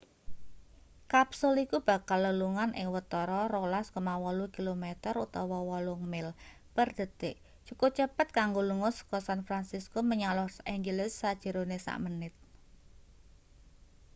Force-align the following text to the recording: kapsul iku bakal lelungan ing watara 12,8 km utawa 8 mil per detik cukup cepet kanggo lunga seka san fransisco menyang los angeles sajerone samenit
kapsul 1.13 1.53
iku 1.65 1.77
bakal 1.89 2.19
lelungan 2.25 2.71
ing 2.81 2.87
watara 2.95 3.41
12,8 3.45 4.01
km 4.55 4.83
utawa 5.25 5.57
8 5.61 6.13
mil 6.13 6.27
per 6.75 6.87
detik 6.97 7.35
cukup 7.67 7.89
cepet 7.99 8.27
kanggo 8.37 8.61
lunga 8.69 8.89
seka 8.97 9.19
san 9.27 9.39
fransisco 9.47 9.99
menyang 10.09 10.33
los 10.39 10.55
angeles 10.75 11.11
sajerone 11.21 11.77
samenit 11.87 12.33